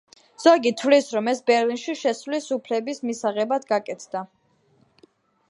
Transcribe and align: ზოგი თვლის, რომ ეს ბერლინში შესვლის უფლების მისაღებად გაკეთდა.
ზოგი 0.43 0.69
თვლის, 0.77 1.09
რომ 1.17 1.29
ეს 1.33 1.41
ბერლინში 1.49 1.95
შესვლის 1.99 2.49
უფლების 2.57 3.03
მისაღებად 3.11 3.69
გაკეთდა. 3.75 4.25